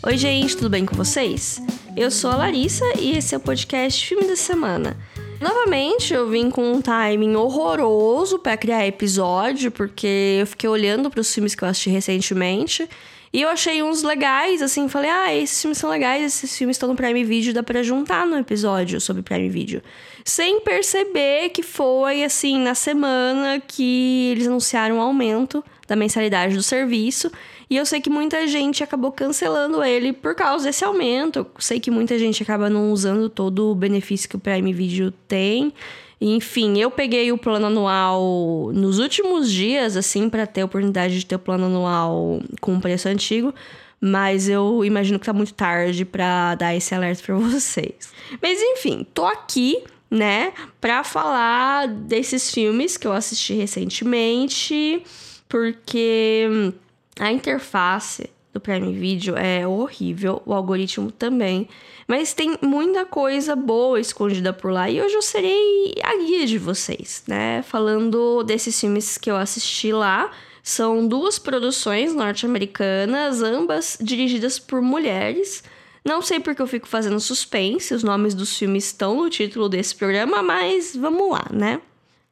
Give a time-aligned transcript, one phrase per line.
[0.00, 1.60] Oi, gente, tudo bem com vocês?
[1.96, 4.96] Eu sou a Larissa e esse é o podcast Filme da Semana.
[5.40, 11.20] Novamente, eu vim com um timing horroroso para criar episódio, porque eu fiquei olhando para
[11.20, 12.88] os filmes que eu assisti recentemente
[13.32, 16.88] e eu achei uns legais, assim, falei, ah, esses filmes são legais, esses filmes estão
[16.88, 19.82] no Prime Video, dá pra juntar no episódio sobre Prime Video.
[20.24, 26.54] Sem perceber que foi, assim, na semana que eles anunciaram o um aumento da mensalidade
[26.54, 27.30] do serviço.
[27.70, 31.40] E eu sei que muita gente acabou cancelando ele por causa desse aumento.
[31.40, 35.10] Eu sei que muita gente acaba não usando todo o benefício que o Prime Video
[35.26, 35.72] tem.
[36.20, 41.26] Enfim, eu peguei o plano anual nos últimos dias, assim, para ter a oportunidade de
[41.26, 43.54] ter o plano anual com preço antigo.
[44.00, 48.12] Mas eu imagino que tá muito tarde para dar esse alerta para vocês.
[48.40, 55.02] Mas enfim, tô aqui, né, para falar desses filmes que eu assisti recentemente,
[55.48, 56.72] porque
[57.18, 61.68] a interface do Prime Video é horrível, o algoritmo também.
[62.06, 66.58] Mas tem muita coisa boa escondida por lá e hoje eu serei a guia de
[66.58, 67.62] vocês, né?
[67.62, 70.30] Falando desses filmes que eu assisti lá.
[70.62, 75.62] São duas produções norte-americanas, ambas dirigidas por mulheres.
[76.04, 79.94] Não sei porque eu fico fazendo suspense, os nomes dos filmes estão no título desse
[79.94, 81.80] programa, mas vamos lá, né?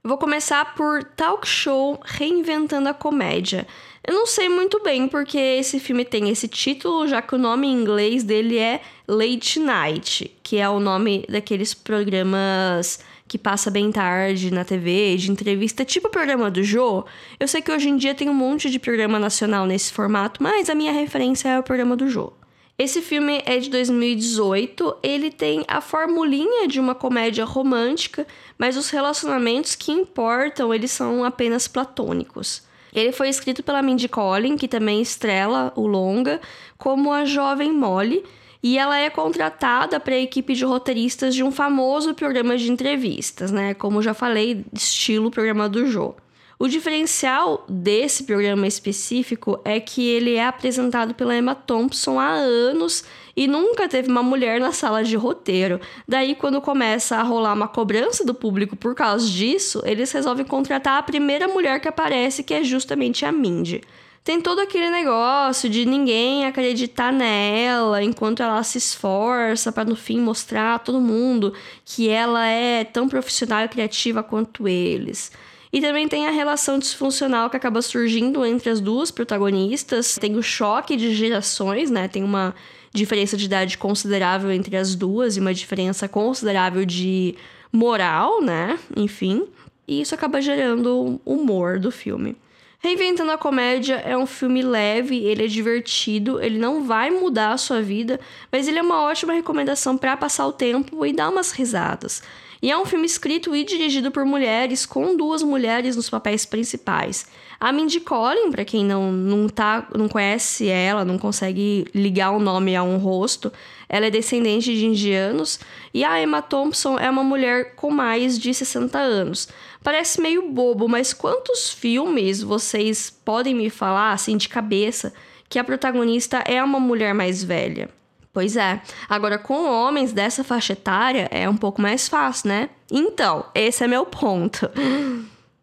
[0.03, 3.67] Vou começar por Talk Show Reinventando a Comédia.
[4.07, 7.67] Eu não sei muito bem porque esse filme tem esse título, já que o nome
[7.67, 13.91] em inglês dele é Late Night, que é o nome daqueles programas que passa bem
[13.91, 17.05] tarde na TV, de entrevista, tipo o programa do Jô.
[17.41, 20.71] Eu sei que hoje em dia tem um monte de programa nacional nesse formato, mas
[20.71, 22.33] a minha referência é o programa do Jô.
[22.79, 28.25] Esse filme é de 2018, ele tem a formulinha de uma comédia romântica,
[28.57, 32.66] mas os relacionamentos que importam, eles são apenas platônicos.
[32.97, 36.41] Ele foi escrito pela Mindy Collin, que também estrela o longa,
[36.79, 38.25] como a jovem Molly,
[38.63, 43.53] e ela é contratada para a equipe de roteiristas de um famoso programa de entrevistas,
[43.53, 43.75] né?
[43.75, 46.15] Como já falei, estilo programa do Jô.
[46.59, 53.05] O diferencial desse programa específico é que ele é apresentado pela Emma Thompson há anos
[53.37, 55.79] e nunca teve uma mulher na sala de roteiro.
[56.09, 60.99] Daí, quando começa a rolar uma cobrança do público por causa disso, eles resolvem contratar
[60.99, 63.83] a primeira mulher que aparece, que é justamente a Mindy.
[64.25, 70.21] Tem todo aquele negócio de ninguém acreditar nela enquanto ela se esforça para no fim
[70.21, 71.53] mostrar a todo mundo
[71.85, 75.31] que ela é tão profissional e criativa quanto eles.
[75.77, 80.17] E também tem a relação disfuncional que acaba surgindo entre as duas protagonistas.
[80.19, 82.09] Tem o choque de gerações, né?
[82.09, 82.55] Tem uma
[82.95, 87.35] diferença de idade considerável entre as duas e uma diferença considerável de
[87.71, 88.79] moral, né?
[88.97, 89.47] Enfim.
[89.87, 92.39] E isso acaba gerando o humor do filme.
[92.79, 97.59] Reinventando a Comédia é um filme leve, ele é divertido, ele não vai mudar a
[97.59, 98.19] sua vida,
[98.51, 102.23] mas ele é uma ótima recomendação para passar o tempo e dar umas risadas.
[102.63, 107.27] E é um filme escrito e dirigido por mulheres, com duas mulheres nos papéis principais.
[107.61, 112.39] A Mindy Collin, para quem não, não, tá, não conhece ela, não consegue ligar o
[112.39, 113.53] nome a um rosto,
[113.89, 115.59] ela é descendente de indianos.
[115.93, 119.49] E a Emma Thompson é uma mulher com mais de 60 anos.
[119.83, 125.15] Parece meio bobo, mas quantos filmes vocês podem me falar, assim, de cabeça,
[125.49, 127.89] que a protagonista é uma mulher mais velha?
[128.37, 128.83] Pois é.
[129.09, 132.69] Agora, com homens dessa faixa etária é um pouco mais fácil, né?
[132.91, 134.71] Então, esse é meu ponto.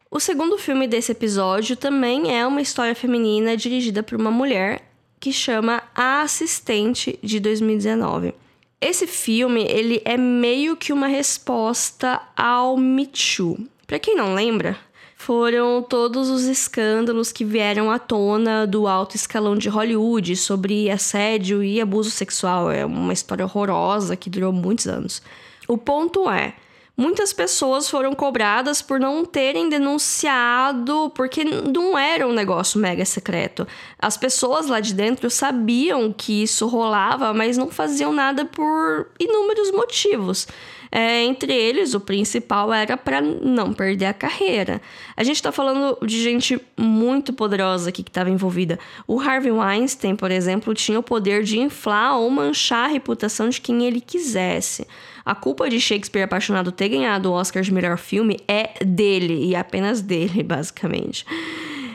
[0.10, 4.82] O segundo filme desse episódio também é uma história feminina dirigida por uma mulher
[5.20, 8.34] que chama A Assistente de 2019.
[8.82, 13.68] Esse filme, ele é meio que uma resposta ao Me Too.
[13.86, 14.80] Para quem não lembra,
[15.24, 21.64] foram todos os escândalos que vieram à tona do alto escalão de Hollywood sobre assédio
[21.64, 22.70] e abuso sexual.
[22.70, 25.22] É uma história horrorosa que durou muitos anos.
[25.66, 26.56] O ponto é.
[26.96, 33.66] Muitas pessoas foram cobradas por não terem denunciado, porque não era um negócio mega secreto.
[33.98, 39.72] As pessoas lá de dentro sabiam que isso rolava, mas não faziam nada por inúmeros
[39.72, 40.48] motivos.
[40.96, 44.80] É, entre eles, o principal era para não perder a carreira.
[45.18, 48.78] A gente está falando de gente muito poderosa aqui que estava envolvida.
[49.08, 53.60] O Harvey Weinstein, por exemplo, tinha o poder de inflar ou manchar a reputação de
[53.60, 54.86] quem ele quisesse.
[55.26, 59.56] A culpa de Shakespeare apaixonado ter ganhado o Oscar de melhor filme é dele e
[59.56, 61.26] apenas dele, basicamente.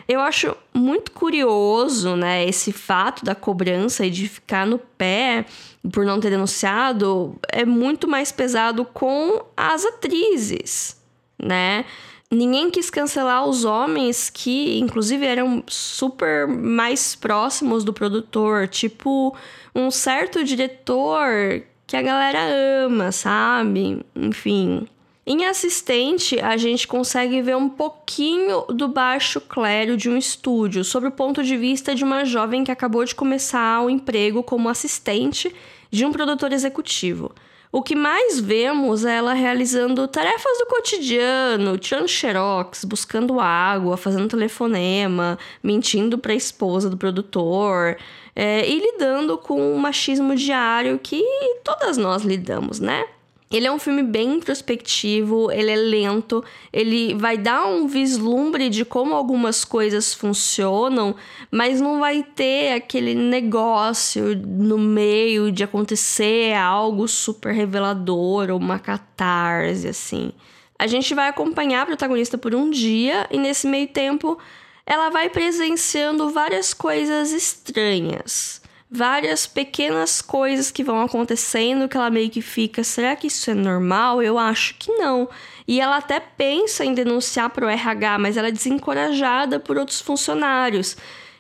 [0.09, 5.45] Eu acho muito curioso, né, esse fato da cobrança e de ficar no pé
[5.93, 10.99] por não ter denunciado é muito mais pesado com as atrizes,
[11.39, 11.85] né?
[12.31, 19.37] Ninguém quis cancelar os homens que, inclusive, eram super mais próximos do produtor, tipo
[19.75, 22.39] um certo diretor que a galera
[22.85, 24.05] ama, sabe?
[24.15, 24.87] Enfim.
[25.31, 31.09] Em assistente, a gente consegue ver um pouquinho do baixo clero de um estúdio, sob
[31.09, 35.55] o ponto de vista de uma jovem que acabou de começar o emprego como assistente
[35.91, 37.31] de um produtor executivo.
[37.71, 44.29] O que mais vemos é ela realizando tarefas do cotidiano, tirando xerox, buscando água, fazendo
[44.29, 47.99] telefonema, mentindo para a esposa do produtor
[48.35, 51.23] é, e lidando com o machismo diário que
[51.63, 53.05] todas nós lidamos, né?
[53.51, 58.85] Ele é um filme bem introspectivo, ele é lento, ele vai dar um vislumbre de
[58.85, 61.17] como algumas coisas funcionam,
[61.51, 68.79] mas não vai ter aquele negócio no meio de acontecer algo super revelador ou uma
[68.79, 70.31] catarse, assim.
[70.79, 74.39] A gente vai acompanhar a protagonista por um dia e nesse meio tempo
[74.85, 82.31] ela vai presenciando várias coisas estranhas várias pequenas coisas que vão acontecendo que ela meio
[82.31, 84.23] que fica, será que isso é normal?
[84.23, 85.29] Eu acho que não.
[85.67, 90.01] E ela até pensa em denunciar para o RH, mas ela é desencorajada por outros
[90.01, 90.97] funcionários.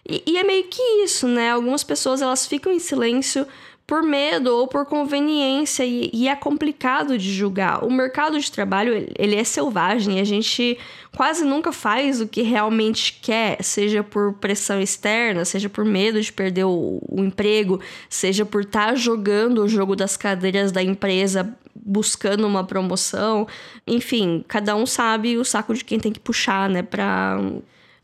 [0.06, 1.50] E, e, é meio que isso, né?
[1.50, 3.46] Algumas pessoas elas ficam em silêncio
[3.88, 7.82] por medo ou por conveniência e, e, é complicado de julgar.
[7.82, 10.78] O mercado de trabalho ele é selvagem e a gente
[11.16, 16.30] quase nunca faz o que realmente quer, seja por pressão externa, seja por medo de
[16.30, 17.80] perder o, o emprego,
[18.10, 23.48] seja por estar tá jogando o jogo das cadeiras da empresa buscando uma promoção.
[23.86, 27.40] Enfim, cada um sabe o saco de quem tem que puxar, né, para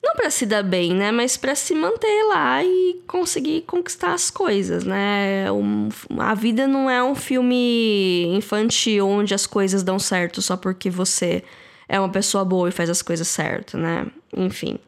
[0.04, 1.10] não para se dar bem, né?
[1.10, 5.50] Mas para se manter lá e conseguir conquistar as coisas, né?
[5.50, 10.90] Um, a vida não é um filme infantil onde as coisas dão certo só porque
[10.90, 11.42] você
[11.88, 14.06] é uma pessoa boa e faz as coisas certo, né?
[14.36, 14.78] Enfim.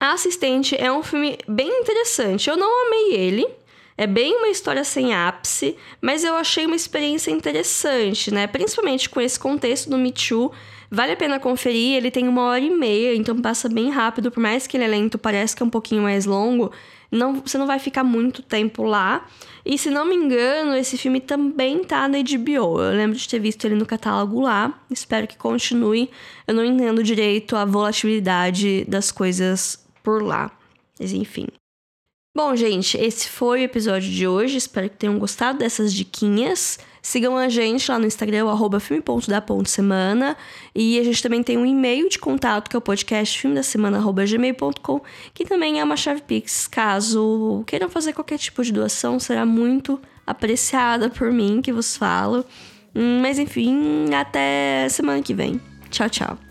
[0.00, 2.48] A Assistente é um filme bem interessante.
[2.48, 3.46] Eu não amei ele.
[3.96, 8.46] É bem uma história sem ápice, mas eu achei uma experiência interessante, né?
[8.46, 10.52] Principalmente com esse contexto do Me Too
[10.94, 14.40] Vale a pena conferir, ele tem uma hora e meia, então passa bem rápido, por
[14.40, 16.70] mais que ele é lento, parece que é um pouquinho mais longo.
[17.10, 19.26] Não, você não vai ficar muito tempo lá.
[19.66, 22.80] E se não me engano, esse filme também tá na HBO.
[22.80, 24.72] Eu lembro de ter visto ele no catálogo lá.
[24.88, 26.10] Espero que continue.
[26.46, 30.50] Eu não entendo direito a volatilidade das coisas por lá.
[30.98, 31.46] Mas enfim.
[32.36, 34.56] Bom, gente, esse foi o episódio de hoje.
[34.56, 36.80] Espero que tenham gostado dessas diquinhas.
[37.00, 40.36] Sigam a gente lá no Instagram, arroba filme.da.semana.
[40.74, 43.62] E a gente também tem um e-mail de contato, que é o podcast filme da
[43.62, 45.00] semana, gmail.com,
[45.32, 46.66] que também é uma chave Pix.
[46.66, 52.44] Caso queiram fazer qualquer tipo de doação, será muito apreciada por mim, que vos falo.
[52.92, 55.60] Hum, mas enfim, até semana que vem.
[55.88, 56.43] Tchau, tchau.